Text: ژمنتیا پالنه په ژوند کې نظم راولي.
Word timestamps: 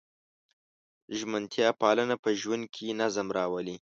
ژمنتیا 1.17 1.69
پالنه 1.81 2.15
په 2.23 2.29
ژوند 2.41 2.63
کې 2.73 2.97
نظم 3.01 3.27
راولي. 3.37 3.77